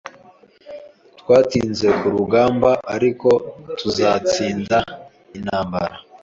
[1.19, 3.29] Twatsinzwe ku rugamba, ariko
[3.79, 4.77] tuzatsinda
[5.37, 5.95] intambara.